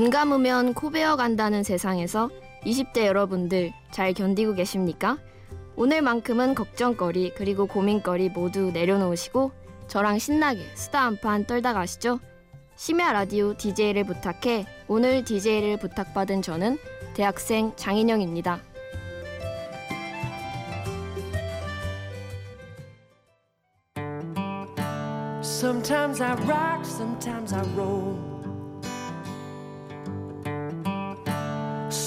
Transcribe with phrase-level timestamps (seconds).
[0.00, 2.30] 눈 감으면 코 베어 간다는 세상에서
[2.64, 5.18] 20대 여러분들 잘 견디고 계십니까?
[5.76, 9.52] 오늘만큼은 걱정거리 그리고 고민거리 모두 내려놓으시고
[9.88, 12.18] 저랑 신나게 수다 한 판 떨다 가시죠.
[12.76, 16.78] 심야 라디오 DJ를 부탁해 오늘 DJ를 부탁받은 저는
[17.12, 18.58] 대학생 장인영입니다.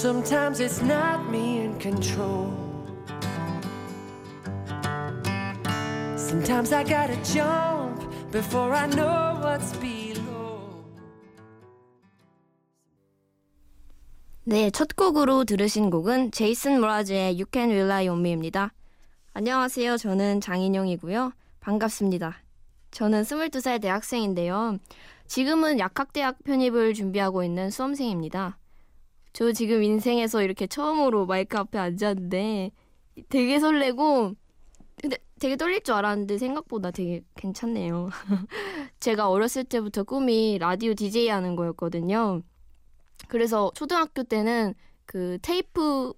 [0.04, 2.52] Sometimes it's not me in control.
[6.14, 10.84] Sometimes I gotta jump before I know what's below.
[14.44, 18.74] 네, 첫 곡으로 들으신 곡은 제이슨 모라즈의 You Can Rely on Me입니다.
[19.32, 19.96] 안녕하세요.
[19.96, 21.32] 저는 장인영이고요.
[21.60, 22.42] 반갑습니다.
[22.90, 24.80] 저는 22살 대학생인데요.
[25.28, 28.58] 지금은 약학대학 편입을 준비하고 있는 수험생입니다.
[29.34, 32.70] 저 지금 인생에서 이렇게 처음으로 마이크 앞에 앉았는데
[33.28, 34.32] 되게 설레고
[35.02, 38.10] 근데 되게 떨릴 줄 알았는데 생각보다 되게 괜찮네요.
[39.00, 42.42] 제가 어렸을 때부터 꿈이 라디오 DJ 하는 거였거든요.
[43.26, 44.72] 그래서 초등학교 때는
[45.04, 46.12] 그 테이프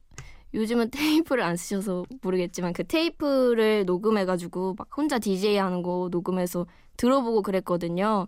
[0.52, 6.66] 요즘은 테이프를 안 쓰셔서 모르겠지만 그 테이프를 녹음해가지고 막 혼자 DJ 하는 거 녹음해서
[6.98, 8.26] 들어보고 그랬거든요.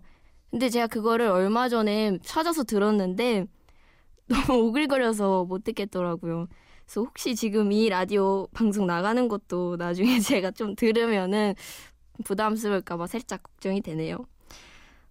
[0.49, 3.45] 근데 제가 그거를 얼마 전에 찾아서 들었는데
[4.29, 6.47] 너무 오글거려서 못 듣겠더라고요.
[6.85, 11.55] 그래서 혹시 지금 이 라디오 방송 나가는 것도 나중에 제가 좀 들으면은
[12.25, 14.17] 부담스러울까봐 살짝 걱정이 되네요.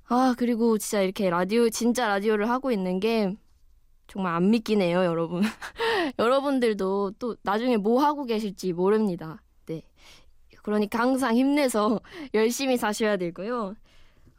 [0.09, 3.35] 아, 그리고 진짜 이렇게 라디오, 진짜 라디오를 하고 있는 게
[4.07, 5.43] 정말 안 믿기네요, 여러분.
[6.19, 9.43] 여러분들도 또 나중에 뭐 하고 계실지 모릅니다.
[9.67, 9.83] 네.
[10.63, 12.01] 그러니까 항상 힘내서
[12.35, 13.75] 열심히 사셔야 되고요.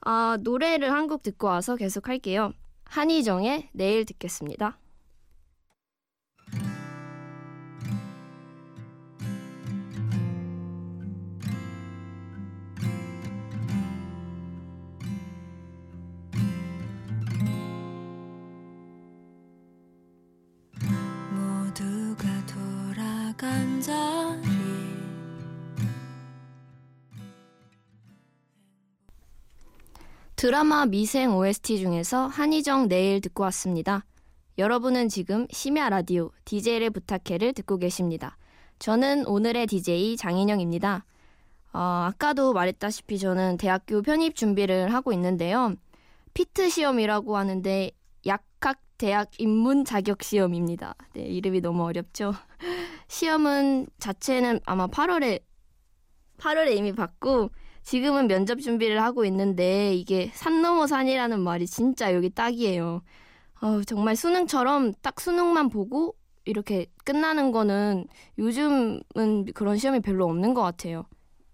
[0.02, 2.54] 아, 노래를 한 곡 듣고 와서 계속 할게요.
[2.90, 4.80] 한희정의 내일 듣겠습니다.
[30.40, 34.06] 드라마 미생 OST 중에서 한희정 내일 듣고 왔습니다.
[34.58, 38.38] 여러분은 지금 심야 라디오 DJ를 부탁해를 듣고 계십니다.
[38.80, 41.04] 저는 오늘의 DJ 장인영입니다.
[41.74, 45.76] 어, 아까도 말했다시피 저는 대학교 편입 준비를 하고 있는데요.
[46.34, 47.92] 피트 시험이라고 하는데
[48.26, 50.96] 약학 대학 입문 자격 시험입니다.
[51.16, 52.34] 네, 이름이 너무 어렵죠.
[53.10, 55.42] 시험은 자체는 아마 8월에
[56.38, 57.50] 8월에 이미 받고
[57.84, 63.02] 지금은 면접 준비를 하고 있는데 이게 산 넘어 산이라는 말이 진짜 여기 딱이에요.
[63.62, 68.08] 어, 정말 수능처럼 딱 수능만 보고 이렇게 끝나는 거는
[68.40, 69.04] 요즘은
[69.54, 71.06] 그런 시험이 별로 없는 것 같아요.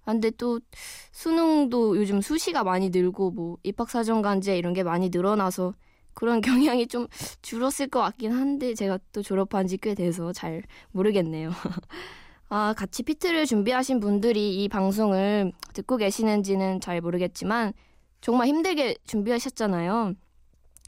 [0.05, 0.59] 아, 근데 또
[1.11, 5.73] 수능도 요즘 수시가 많이 늘고 뭐 입학사정관제 이런 게 많이 늘어나서
[6.13, 6.41] 그런
[6.77, 7.07] 경향이 좀
[7.41, 11.51] 줄었을 것 같긴 한데 제가 또 졸업한 지 꽤 돼서 잘 모르겠네요.
[12.57, 17.73] 아, 같이 피트를 준비하신 분들이 이 방송을 듣고 계시는지는 잘 모르겠지만
[18.21, 20.13] 정말 힘들게 준비하셨잖아요.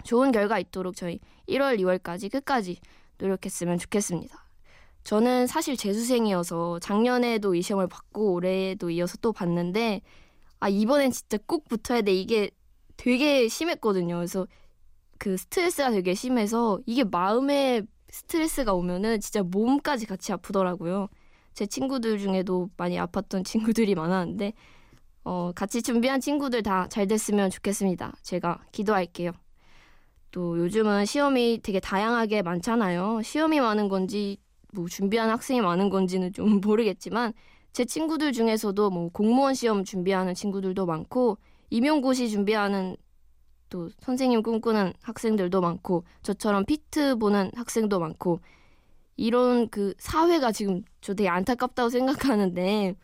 [0.06, 1.20] 좋은 결과 있도록 저희
[1.50, 2.78] 1월, 2월까지 끝까지
[3.18, 4.46] 노력했으면 좋겠습니다.
[5.04, 10.00] 저는 사실 재수생이어서 작년에도 이 시험을 받고 올해도 이어서 또 봤는데
[10.62, 12.50] 아 이번엔 진짜 꼭 붙어야 돼 이게
[12.96, 14.16] 되게 심했거든요.
[14.16, 14.48] 그래서
[15.18, 21.10] 그 스트레스가 되게 심해서 이게 마음에 스트레스가 오면은 진짜 몸까지 같이 아프더라고요.
[21.58, 24.54] 제 친구들 중에도 많이 아팠던 친구들이 많았는데
[25.24, 28.14] 어, 같이 준비한 친구들 다 잘 됐으면 좋겠습니다.
[28.22, 29.32] 제가 기도할게요.
[30.30, 33.24] 또 요즘은 시험이 되게 다양하게 많잖아요.
[33.24, 34.38] 시험이 많은 건지
[34.72, 37.34] 뭐 준비한 학생이 많은 건지는 좀 모르겠지만
[37.74, 41.40] 제 친구들 중에서도 뭐 공무원 시험 준비하는 친구들도 많고
[41.72, 42.98] 임용고시 준비하는
[43.70, 48.42] 또 선생님 꿈꾸는 학생들도 많고 저처럼 피트 보는 학생도 많고
[49.18, 52.96] 이런 그 사회가 지금 저 되게 안타깝다고 생각하는데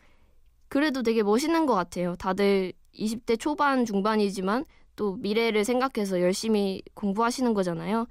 [0.68, 2.16] 그래도 되게 멋있는 것 같아요.
[2.16, 4.64] 다들 20대 초반 중반이지만
[4.96, 8.06] 또 미래를 생각해서 열심히 공부하시는 거잖아요.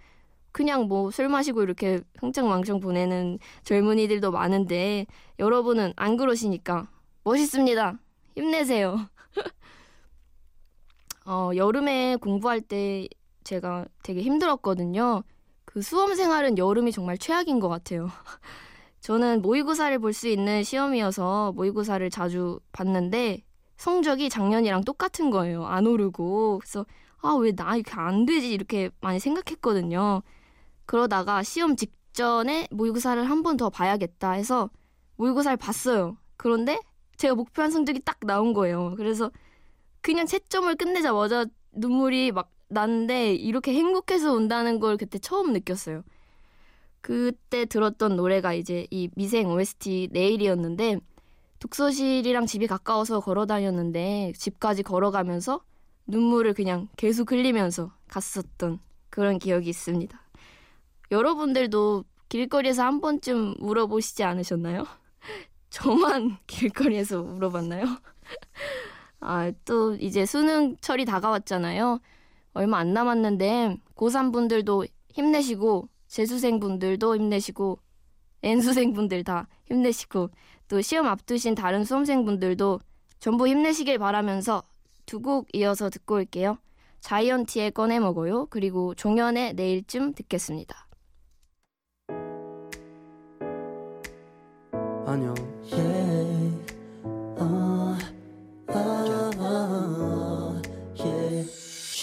[0.51, 5.07] 그냥 뭐 술 마시고 이렇게 흥청망청 보내는 젊은이들도 많은데
[5.39, 6.87] 여러분은 안 그러시니까
[7.23, 7.97] 멋있습니다.
[8.35, 9.09] 힘내세요.
[11.25, 13.07] 어, 여름에 공부할 때
[13.43, 15.23] 제가 되게 힘들었거든요.
[15.73, 18.09] 그 수험 생활은 여름이 정말 최악인 것 같아요.
[19.01, 23.43] 저는 모의고사를 볼 수 있는 시험이어서 모의고사를 자주 봤는데
[23.77, 25.65] 성적이 작년이랑 똑같은 거예요.
[25.65, 26.59] 안 오르고.
[26.59, 26.85] 그래서
[27.21, 28.51] 아, 왜 나 이렇게 안 되지?
[28.53, 30.21] 이렇게 많이 생각했거든요.
[30.85, 34.69] 그러다가 시험 직전에 모의고사를 한 번 더 봐야겠다 해서
[35.17, 36.17] 모의고사를 봤어요.
[36.37, 36.79] 그런데
[37.17, 38.93] 제가 목표한 성적이 딱 나온 거예요.
[38.97, 39.31] 그래서
[40.01, 46.03] 그냥 채점을 끝내자마자 눈물이 막 났는데 이렇게 행복해서 온다는 걸 그때 처음 느꼈어요.
[47.01, 50.99] 그때 들었던 노래가 이제 이 미생 OST 내일이었는데
[51.59, 55.61] 독서실이랑 집이 가까워서 걸어 다녔는데 집까지 걸어가면서
[56.07, 58.79] 눈물을 그냥 계속 흘리면서 갔었던
[59.09, 60.19] 그런 기억이 있습니다.
[61.11, 64.85] 여러분들도 길거리에서 한 번쯤 울어보시지 않으셨나요?
[65.69, 67.85] 저만 길거리에서 울어봤나요?
[69.23, 71.99] 아, 또 이제 수능철이 다가왔잖아요.
[72.53, 77.79] 얼마 안 남았는데 고3 분들도 힘내시고 재수생 분들도 힘내시고
[78.43, 80.29] N수생 분들 다 힘내시고
[80.67, 82.79] 또 시험 앞두신 다른 수험생 분들도
[83.19, 84.63] 전부 힘내시길 바라면서
[85.05, 86.57] 두 곡 이어서 듣고 올게요.
[87.01, 88.47] 자이언티의 꺼내 먹어요.
[88.49, 90.87] 그리고 종현의 내일쯤 듣겠습니다.
[95.05, 95.52] 안녕.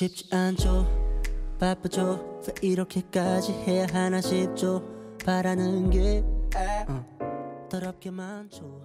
[0.00, 0.86] 쉽지 않죠.
[1.58, 2.40] 바쁘죠.
[2.48, 4.82] 왜 이렇게까지 해야 하나 싶죠.
[5.22, 6.24] 바라는 게
[6.88, 8.80] 어, 더럽게 많죠.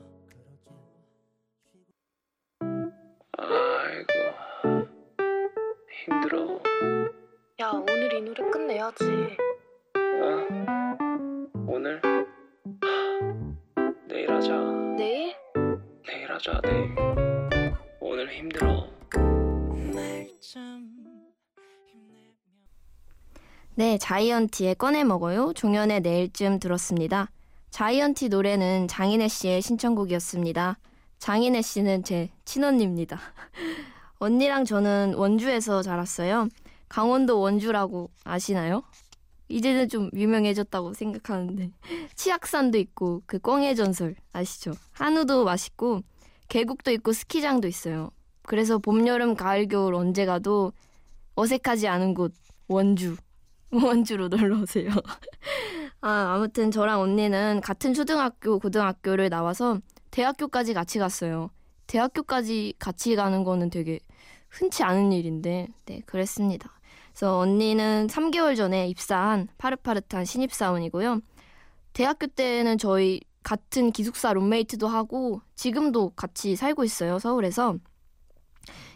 [3.38, 4.14] 아이고
[6.04, 6.60] 힘들어.
[7.62, 9.06] 야, 오늘 이 노래 끝내야지.
[9.96, 10.48] 어?
[11.66, 12.20] 오늘 하,
[14.10, 14.54] 내일 하자.
[14.98, 15.34] 내일?
[16.06, 16.60] 내일 하자.
[16.62, 16.94] 내일.
[18.02, 18.85] 오늘 힘들어.
[23.78, 25.52] 네, 자이언티의 꺼내 먹어요.
[25.52, 27.30] 종현의 내일쯤 들었습니다.
[27.72, 30.78] 자이언티 노래는 장인혜 씨의 신청곡이었습니다.
[31.20, 33.20] 장인혜 씨는 제 친언니입니다.
[34.20, 36.48] 언니랑 저는 원주에서 자랐어요.
[36.88, 38.82] 강원도 원주라고 아시나요?
[39.50, 41.72] 이제는 좀 유명해졌다고 생각하는데
[42.16, 44.72] 치악산도 있고 그 꽝의 전설 아시죠?
[44.92, 46.02] 한우도 맛있고
[46.48, 48.12] 계곡도 있고 스키장도 있어요.
[48.44, 50.72] 그래서 봄, 여름, 가을, 겨울 언제 가도
[51.36, 52.34] 어색하지 않은 곳
[52.70, 53.18] 원주
[53.84, 54.90] 원주로 놀러 오세요.
[56.02, 59.80] 아, 아무튼 저랑 언니는 같은 초등학교, 고등학교를 나와서
[60.12, 61.50] 대학교까지 같이 갔어요.
[61.88, 64.00] 대학교까지 같이 가는 거는 되게
[64.50, 66.72] 흔치 않은 일인데, 네, 그랬습니다.
[67.12, 71.22] 그래서 언니는 3개월 전에 입사한 파릇파릇한 신입사원이고요.
[71.94, 77.78] 대학교 때는 저희 같은 기숙사 룸메이트도 하고 지금도 같이 살고 있어요, 서울에서.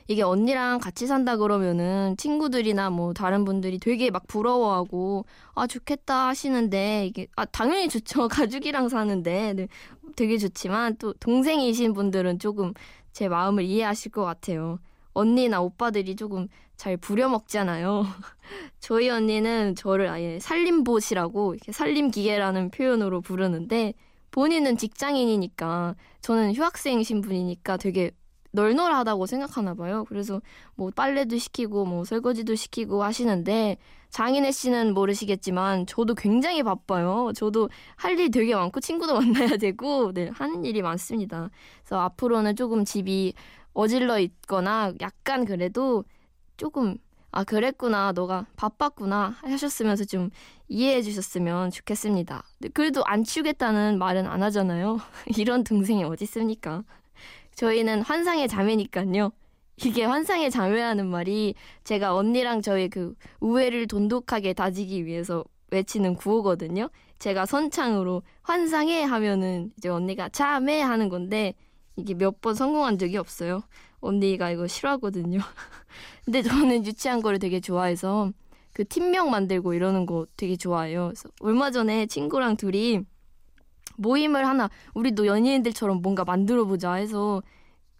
[0.09, 7.05] 이게 언니랑 같이 산다 그러면은 친구들이나 뭐 다른 분들이 되게 막 부러워하고 아 좋겠다 하시는데
[7.05, 8.27] 이게 아 당연히 좋죠.
[8.27, 9.53] 가족이랑 사는데.
[9.53, 9.67] 네,
[10.15, 12.73] 되게 좋지만 또 동생이신 분들은 조금
[13.13, 14.79] 제 마음을 이해하실 것 같아요.
[15.13, 18.07] 언니나 오빠들이 조금 잘 부려먹잖아요.
[18.79, 23.93] 저희 언니는 저를 아예 살림봇이라고 이렇게 살림기계라는 표현으로 부르는데
[24.31, 28.09] 본인은 직장인이니까 저는 휴학생 신분이니까 되게
[28.51, 30.05] 널널하다고 생각하나 봐요.
[30.07, 30.41] 그래서
[30.75, 33.77] 뭐 빨래도 시키고 뭐 설거지도 시키고 하시는데
[34.09, 37.31] 장인혜 씨는 모르시겠지만 저도 굉장히 바빠요.
[37.35, 41.49] 저도 할 일 되게 많고 친구도 만나야 되고 네, 하는 일이 많습니다.
[41.83, 43.33] 그래서 앞으로는 조금 집이
[43.73, 46.03] 어질러 있거나 약간 그래도
[46.57, 46.97] 조금
[47.31, 50.31] 아 그랬구나 너가 바빴구나 하셨으면서 좀
[50.67, 52.43] 이해해 주셨으면 좋겠습니다.
[52.73, 54.99] 그래도 안 치우겠다는 말은 안 하잖아요.
[55.37, 56.83] 이런 동생이 어디 있습니까?
[57.63, 59.31] 저희는 환상의 자매니까요.
[59.83, 66.89] 이게 환상의 자매라는 말이 제가 언니랑 저희 그 우애를 돈독하게 다지기 위해서 외치는 구호거든요.
[67.19, 71.53] 제가 선창으로 환상해 하면은 이제 언니가 자매 하는 건데
[71.97, 73.61] 이게 몇 번 성공한 적이 없어요.
[73.99, 75.39] 언니가 이거 싫어하거든요.
[76.23, 78.31] 근데 저는 유치한 거를 되게 좋아해서
[78.71, 81.07] 그 팀명 만들고 이러는 거 되게 좋아해요.
[81.07, 83.01] 그래서 얼마 전에 친구랑 둘이
[83.99, 87.41] 모임을 하나 우리도 연예인들처럼 뭔가 만들어 보자 해서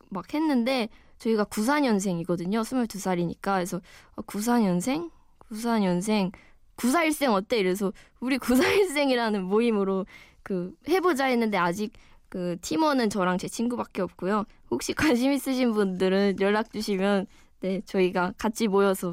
[0.10, 0.90] 막 했는데
[1.20, 2.62] 저희가 94년생이거든요.
[2.62, 3.42] 22살이니까.
[3.42, 3.82] 그래서
[4.16, 5.12] 94년생?
[5.52, 6.32] 94년생
[6.78, 7.58] 941생 어때?
[7.58, 10.06] 이래서 우리 941생이라는 모임으로
[10.44, 11.92] 그 해보자 했는데 아직
[12.30, 14.46] 그 팀원은 저랑 제 친구밖에 없고요.
[14.72, 17.26] 혹시 관심 있으신 분들은 연락 주시면
[17.62, 19.12] 네 저희가 같이 모여서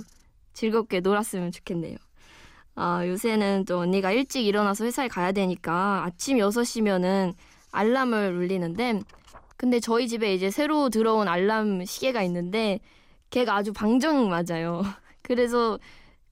[0.52, 1.96] 즐겁게 놀았으면 좋겠네요.
[2.78, 7.32] 아, 요새는 또 언니가 일찍 일어나서 회사에 가야 되니까 아침 6시면은
[7.72, 9.00] 알람을 울리는데
[9.56, 12.80] 근데 저희 집에 이제 새로 들어온 알람 시계가 있는데
[13.30, 14.82] 걔가 아주 방정 맞아요.
[15.22, 15.78] 그래서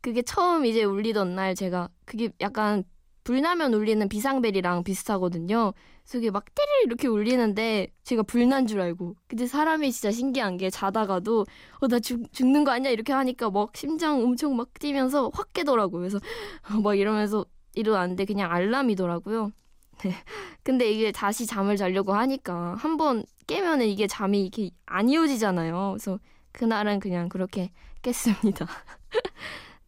[0.02, 2.84] 그게 처음 이제 울리던 날 제가 그게 약간
[3.24, 5.72] 불나면 울리는 비상벨이랑 비슷하거든요.
[6.14, 9.16] 이게 막 때릴 이렇게 울리는데 제가 불난 줄 알고.
[9.26, 11.46] 근데 사람이 진짜 신기한 게 자다가도
[11.80, 16.00] 어 나 죽는 거 아니야 이렇게 하니까 막 심장 엄청 막 뛰면서 확 깨더라고요.
[16.00, 16.18] 그래서
[16.84, 17.44] 막 이러면서
[17.75, 19.52] 일어났는데 그냥 알람이더라고요.
[20.04, 20.14] 네.
[20.62, 25.90] 근데 이게 다시 잠을 자려고 하니까 한 번 깨면 은 이게 잠이 이렇게 안 이어지잖아요.
[25.96, 26.18] 그래서
[26.52, 27.70] 그날은 그냥 그렇게
[28.02, 28.66] 깼습니다.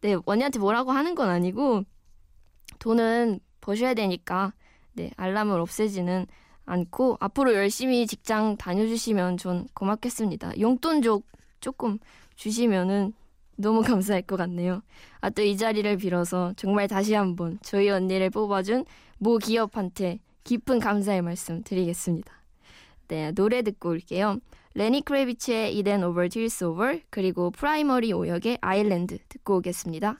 [0.01, 1.83] 네, 원희한테 뭐라고 하는 건 아니고
[2.79, 4.53] 돈은 버셔야 되니까
[4.97, 6.25] 네, 알람을 없애지는
[6.65, 10.59] 않고 앞으로 열심히 직장 다녀주시면 전 고맙겠습니다.
[10.59, 11.21] 용돈 좀
[11.61, 11.99] 조금
[12.35, 13.13] 주시면은
[13.57, 14.81] 너무 감사할 것 같네요.
[15.21, 18.85] 아, 또 이 자리를 빌어서 정말 다시 한번 저희 언니를 뽑아준
[19.19, 22.33] 모 기업한테 깊은 감사의 말씀 드리겠습니다.
[23.07, 24.39] 네, 노래 듣고 올게요.
[24.73, 30.19] 레니 크라비츠의 It Ain't Over 'Til It's Over 그리고 프라이머리 오혁의 Island 듣고 오겠습니다.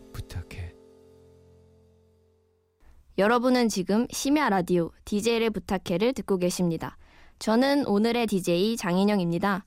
[3.17, 6.97] 여러분은 지금 심야 라디오 DJ를 부탁해를 듣고 계십니다.
[7.39, 9.65] 저는 오늘의 DJ 장인영입니다.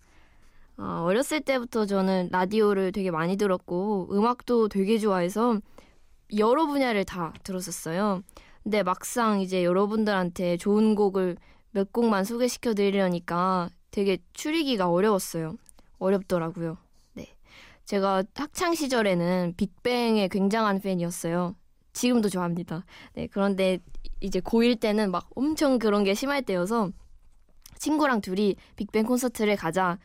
[0.78, 5.60] 어, 어렸을 때부터 저는 라디오를 되게 많이 들었고 음악도 되게 좋아해서
[6.38, 8.22] 여러 분야를 다 들었었어요.
[8.62, 11.36] 근데 막상 이제 여러분들한테 좋은 곡을
[11.70, 15.56] 몇 곡만 소개시켜 드리려니까 되게 추리기가 어려웠어요.
[15.98, 16.78] 어렵더라고요.
[17.12, 17.28] 네.
[17.84, 21.54] 제가 학창 시절에는 빅뱅의 굉장한 팬이었어요.
[21.94, 22.84] 지금도 좋아합니다.
[23.14, 23.78] 네, 그런데
[24.20, 26.90] 이제 고1 때는 막 엄청 그런 게 심할 때여서
[27.78, 29.98] 친구랑 둘이 빅뱅 콘서트를 가자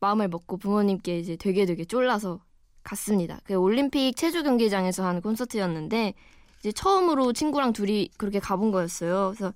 [0.00, 2.40] 마음을 먹고 부모님께 이제 되게 되게 쫄라서
[2.82, 3.40] 갔습니다.
[3.44, 6.14] 그 올림픽 체조 경기장에서 한 콘서트였는데
[6.60, 9.32] 이제 처음으로 친구랑 둘이 그렇게 가본 거였어요.
[9.34, 9.52] 그래서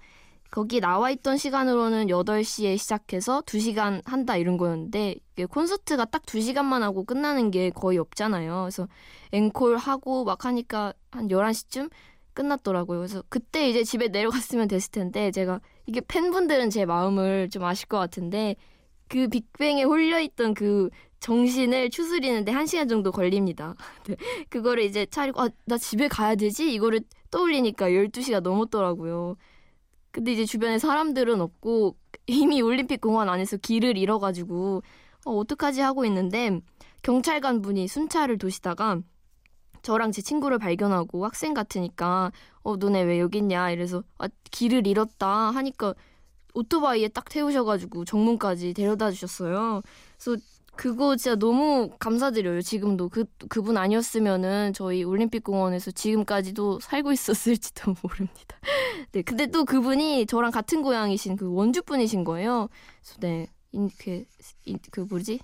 [0.50, 5.16] 거기 나와 있던 시간으로는 8시에 시작해서 2시간 한다 이런 거였는데
[5.50, 8.62] 콘서트가 딱 2시간만 하고 끝나는 게 거의 없잖아요.
[8.62, 8.88] 그래서
[9.32, 11.90] 앵콜 하고 막 하니까 한 11시쯤
[12.32, 12.98] 끝났더라고요.
[12.98, 17.98] 그래서 그때 이제 집에 내려갔으면 됐을 텐데 제가 이게 팬분들은 제 마음을 좀 아실 것
[17.98, 18.56] 같은데
[19.08, 23.74] 그 빅뱅에 홀려있던 그 정신을 추스리는데 한 시간 정도 걸립니다.
[24.06, 24.16] 네.
[24.48, 26.72] 그거를 이제 차리고 아, 나 집에 가야 되지?
[26.72, 27.00] 이거를
[27.30, 29.36] 떠올리니까 12시가 넘었더라고요.
[30.16, 31.94] 근데 이제 주변에 사람들은 없고
[32.26, 34.82] 이미 올림픽 공원 안에서 길을 잃어가지고
[35.26, 36.58] 어, 어떡하지 하고 있는데
[37.02, 39.00] 경찰관 분이 순찰을 도시다가
[39.82, 42.32] 저랑 제 친구를 발견하고 학생 같으니까
[42.62, 45.94] 어 너네 왜 여기 있냐 이래서 아 길을 잃었다 하니까
[46.54, 49.82] 오토바이에 딱 태우셔가지고 정문까지 데려다 주셨어요.
[50.18, 50.42] 그래서
[50.76, 52.62] 그거 진짜 너무 감사드려요.
[52.62, 58.56] 지금도 그 그분 아니었으면은 저희 올림픽 공원에서 지금까지도 살고 있었을지도 모릅니다.
[59.12, 62.68] 네, 근데 또 그분이 저랑 같은 고향이신 그 원주 분이신 거예요.
[63.02, 64.26] 그래서 네, 이렇게
[64.90, 65.40] 그 뭐지?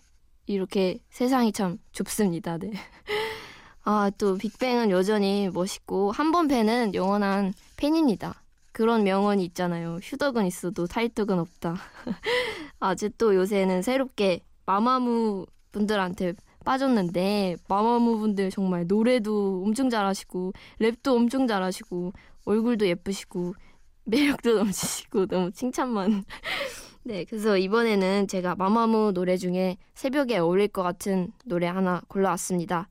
[0.46, 2.58] 이렇게 세상이 참 좁습니다.
[2.58, 2.72] 네.
[3.84, 8.42] 아, 또 빅뱅은 여전히 멋있고 한 번 팬은 영원한 팬입니다.
[8.72, 9.98] 그런 명언이 있잖아요.
[10.02, 11.76] 휴덕은 있어도 탈덕은 없다.
[12.80, 21.46] 아주 또 요새는 새롭게 마마무 분들한테 빠졌는데 마마무 분들 정말 노래도 엄청 잘하시고 랩도 엄청
[21.46, 22.12] 잘하시고
[22.44, 23.54] 얼굴도 예쁘시고
[24.04, 26.24] 매력도 넘치시고 너무 칭찬만.
[27.04, 32.88] 네 그래서 이번에는 제가 마마무 노래 중에 새벽에 어울릴 것 같은 노래 하나 골라왔습니다.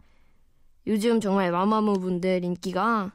[0.87, 3.13] 요즘 정말 마마무 분들 인기가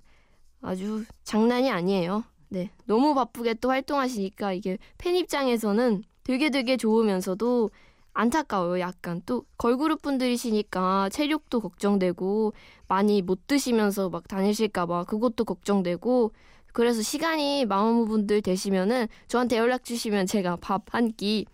[0.62, 2.24] 아주 장난이 아니에요.
[2.48, 7.70] 네 너무 바쁘게 또 활동하시니까 이게 팬 입장에서는 되게 되게 좋으면서도
[8.16, 8.80] 안타까워요.
[8.80, 12.52] 약간 또 걸그룹 분들이시니까 체력도 걱정되고
[12.88, 16.32] 많이 못 드시면서 막 다니실까 봐 그것도 걱정되고
[16.72, 21.46] 그래서 시간이 마마무분들 되시면은 저한테 연락 주시면 제가 밥 한 끼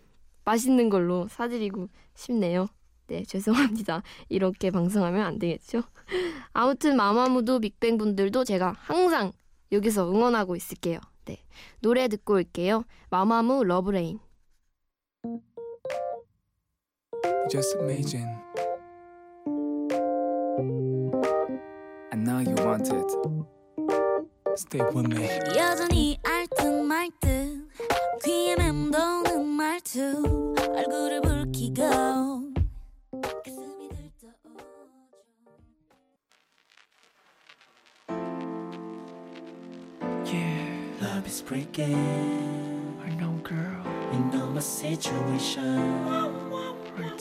[0.45, 2.67] 맛있는 걸로 사드리고 싶네요.
[3.09, 4.03] 네, 죄송합니다.
[4.29, 5.83] 이렇게 방송하면 안 되겠죠?
[6.53, 9.33] 아무튼 마마무도 빅뱅 분들도 제가 항상
[9.73, 10.99] 여기서 응원하고 있을게요.
[11.27, 11.39] 네.
[11.81, 12.85] 노래 듣고 올게요.
[13.11, 14.19] 마마무 Love Lane.
[17.50, 18.28] Just imagine.
[22.12, 23.12] I know you want it.
[24.58, 25.30] Stay with me.
[25.56, 27.70] 여전히 알듯말듯
[28.26, 31.84] 귀에 맴도는 말투 얼굴을 붉히고
[33.46, 34.34] 가슴이 들떠오죠
[40.26, 40.68] Yeah,
[41.02, 41.96] love is breaking.
[43.06, 43.84] I know, girl.
[44.12, 46.41] You know my situation.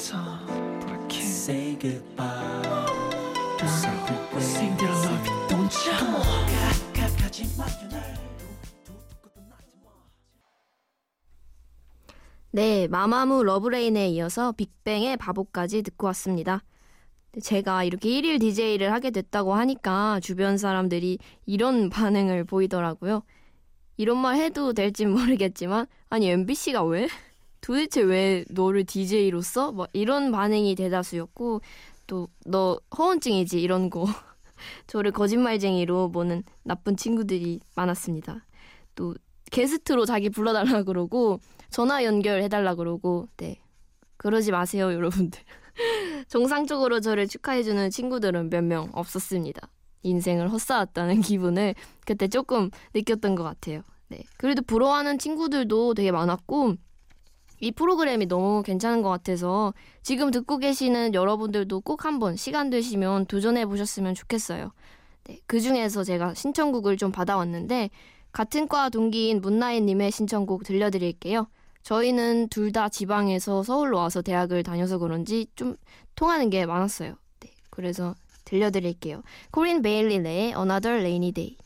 [0.02, 2.26] Say goodbye.
[3.60, 4.42] Do something.
[4.42, 5.94] Sing that I love you, don't you?
[5.94, 6.46] Come on.
[6.48, 6.72] 가.
[12.54, 16.64] 네, 마마무 러브레인에 이어서 빅뱅의 바보까지 듣고 왔습니다.
[17.40, 23.22] 제가 이렇게 1일 DJ를 하게 됐다고 하니까 주변 사람들이 이런 반응을 보이더라고요.
[23.98, 27.08] 이런 말 해도 될진 모르겠지만, 아니, MBC가 왜?
[27.62, 29.72] 도대체 왜 너를 DJ로 써?
[29.72, 31.62] 뭐 이런 반응이 대다수였고,
[32.08, 33.62] 또, 너 허언증이지?
[33.62, 34.06] 이런 거.
[34.88, 38.46] 저를 거짓말쟁이로 보는 나쁜 친구들이 많았습니다.
[38.96, 39.16] 또,
[39.52, 41.40] 게스트로 자기 불러달라 그러고,
[41.70, 43.60] 전화 연결해달라 그러고, 네.
[44.18, 45.40] 그러지 마세요, 여러분들.
[46.28, 49.68] 정상적으로 저를 축하해주는 친구들은 몇 명 없었습니다.
[50.04, 51.76] 인생을 헛살았다는 기분을
[52.06, 53.84] 그때 조금 느꼈던 것 같아요.
[54.10, 54.24] 네.
[54.38, 56.76] 그래도 부러워하는 친구들도 되게 많았고,
[57.62, 63.66] 이 프로그램이 너무 괜찮은 것 같아서 지금 듣고 계시는 여러분들도 꼭 한번 시간 되시면 도전해
[63.68, 64.72] 보셨으면 좋겠어요.
[65.26, 65.40] 네.
[65.46, 67.92] 그 중에서 제가 신청곡을 좀 받아왔는데,
[68.32, 71.48] 같은 과 동기인 문나인님의 신청곡 들려드릴게요.
[71.84, 75.76] 저희는 둘 다 지방에서 서울로 와서 대학을 다녀서 그런지 좀
[76.16, 77.16] 통하는 게 많았어요.
[77.42, 79.22] 네, 그래서 들려드릴게요.
[79.52, 81.58] 코린 베일리의 Another Rainy Day.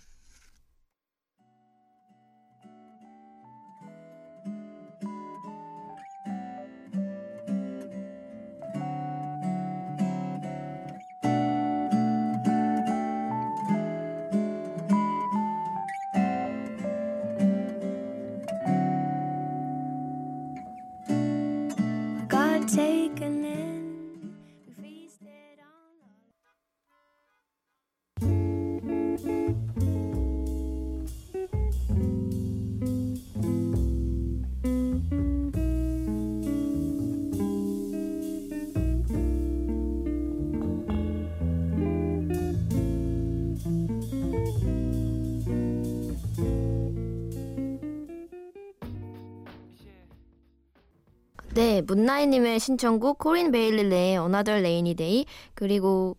[51.75, 56.15] 네, 문나이님의 신청곡 코린 베일리의 Another Rainy Day 그리고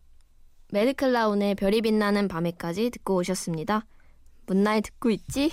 [0.71, 3.87] 매드클라운의 별이 빛나는 밤에까지 듣고 오셨습니다.
[4.45, 5.51] 문나이 듣고 있지?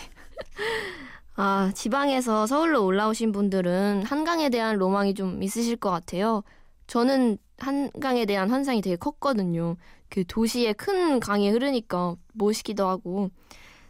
[1.37, 6.43] 아, 지방에서 서울로 올라오신 분들은 한강에 대한 로망이 좀 있으실 것 같아요.
[6.87, 9.77] 저는 한강에 대한 환상이 되게 컸거든요.
[10.09, 13.29] 그 도시에 큰 강이 흐르니까 멋있기도 하고.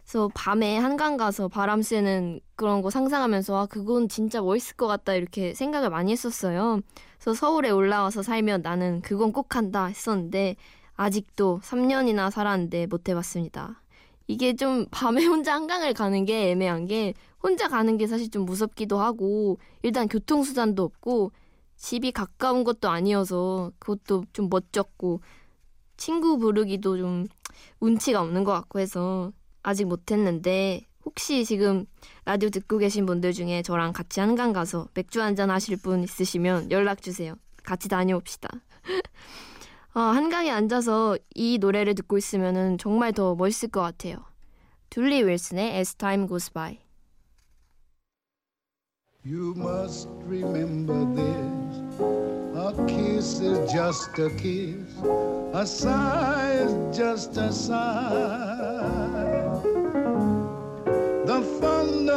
[0.04, 5.14] 그래서 밤에 한강 가서 바람 쐬는 그런 거 상상하면서 아 그건 진짜 멋있을 것 같다
[5.14, 6.82] 이렇게 생각을 많이 했었어요.
[7.20, 10.56] 그래서 서울에 올라와서 살면 나는 그건 꼭 한다 했었는데
[10.96, 13.82] 아직도 3년이나 살았는데 못 해봤습니다.
[14.28, 19.00] 이게 좀 밤에 혼자 한강을 가는 게 애매한 게 혼자 가는 게 사실 좀 무섭기도
[19.00, 21.32] 하고 일단 교통수단도 없고
[21.78, 25.22] 집이 가까운 것도 아니어서 그것도 좀 멋졌고
[25.98, 27.26] 친구 부르기도 좀
[27.80, 29.32] 운치가 없는 것 같고 해서
[29.64, 31.86] 아직 못했는데 혹시 지금
[32.26, 37.02] 라디오 듣고 계신 분들 중에 저랑 같이 한강 가서 맥주 한잔 하실 분 있으시면 연락
[37.02, 37.36] 주세요.
[37.64, 38.50] 같이 다녀옵시다.
[39.94, 44.18] 아, 한강에 앉아서 이 노래를 듣고 있으면 정말 더 멋있을 것 같아요.
[44.90, 46.80] 둘리 윌슨의 As Time Goes By.
[49.26, 51.74] You must remember this.
[52.56, 54.94] A kiss is just a kiss.
[55.54, 59.13] A sigh is just a sigh.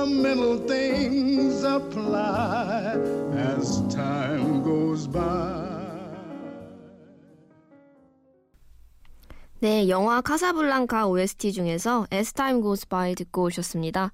[0.07, 2.95] Fundamental things apply
[3.35, 5.66] as time goes by.
[9.61, 14.12] 네, 영화 카사블랑카 OST 중에서 As Time Goes By 듣고 오셨습니다.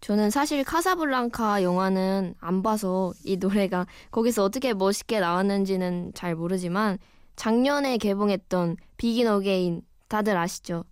[0.00, 6.98] 저는 사실 카사블랑카 영화는 안 봐서 이 노래가 거기서 어떻게 멋있게 나왔는지는 잘 모르지만
[7.36, 10.84] 작년에 개봉했던 비긴 어게인 다들 아시죠?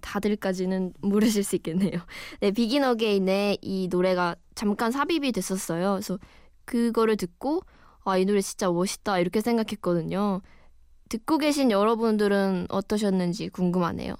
[0.00, 2.00] 다들까지는 모르실 수 있겠네요.
[2.40, 5.92] 네, 비긴 어게인의 이 노래가 잠깐 삽입이 됐었어요.
[5.94, 6.18] 그래서
[6.64, 7.62] 그거를 듣고
[8.04, 10.40] 아, 이 노래 진짜 멋있다 이렇게 생각했거든요.
[11.08, 14.14] 듣고 계신 여러분들은 어떠셨는지 궁금하네요.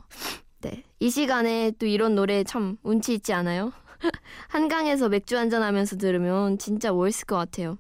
[0.61, 0.83] 네.
[0.99, 3.73] 이 시간에 또 이런 노래 참 운치 있지 않아요?
[4.49, 7.79] 한강에서 맥주 한잔 하면서 들으면 진짜 멋있을 것 같아요.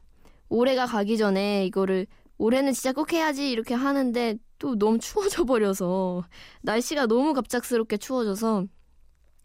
[0.49, 2.07] 올해가 가기 전에 이거를
[2.39, 6.23] 올해는 진짜 꼭 해야지 이렇게 하는데 또 너무 추워져 버려서
[6.63, 8.67] 날씨가 너무 갑작스럽게 추워져서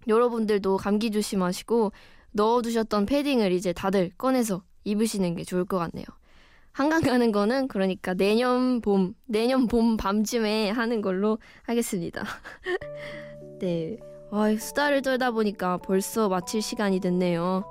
[0.08, 1.92] 여러분들도 감기 조심하시고
[2.34, 6.06] 넣어두셨던 패딩을 이제 다들 꺼내서 입으시는 게 좋을 것 같네요.
[6.72, 12.24] 한강 가는 거는 그러니까 내년 봄, 내년 봄 밤쯤에 하는 걸로 하겠습니다.
[13.60, 13.98] 네.
[14.32, 17.64] 아, 수다를 떨다 보니까 벌써 마칠 시간이 됐네요.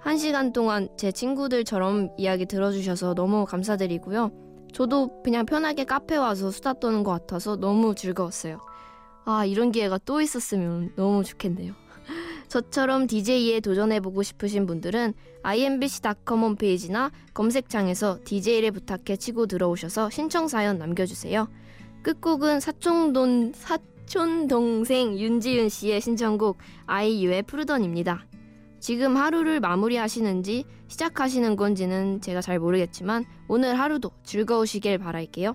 [0.00, 4.41] 한 시간 동안 제 친구들처럼 이야기 들어주셔서 너무 감사드리고요.
[4.72, 8.60] 저도 그냥 편하게 카페 와서 수다 떠는 것 같아서 너무 즐거웠어요.
[9.24, 11.74] 아, 이런 기회가 또 있었으면 너무 좋겠네요.
[12.48, 21.48] 저처럼 DJ에 도전해보고 싶으신 분들은 imbc.com 홈페이지나 검색창에서 DJ를 부탁해 치고 들어오셔서 신청 사연 남겨주세요.
[22.02, 28.26] 끝곡은 사촌돈 사촌 동생 윤지윤 씨의 신청곡 아이유의 푸르던입니다.
[28.82, 35.54] 지금 하루를 마무리하시는지 시작하시는 건지는 제가 잘 모르겠지만 오늘 하루도 즐거우시길 바랄게요.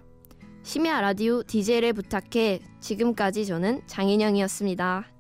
[0.64, 5.17] 심야 라디오 DJ를 부탁해 지금까지 저는 장인영이었습니다.